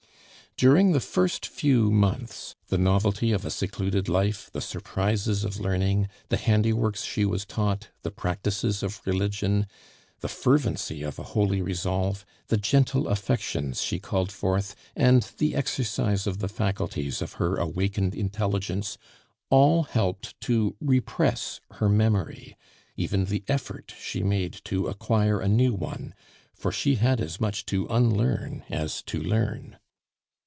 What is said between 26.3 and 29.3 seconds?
for she had as much to unlearn as to